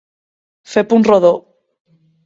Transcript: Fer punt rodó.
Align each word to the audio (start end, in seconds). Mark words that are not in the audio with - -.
Fer 0.73 0.85
punt 0.95 1.07
rodó. 1.11 1.33